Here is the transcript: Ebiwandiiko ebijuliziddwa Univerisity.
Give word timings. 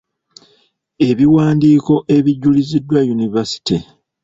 Ebiwandiiko 1.09 1.93
ebijuliziddwa 2.15 2.99
Univerisity. 3.13 3.77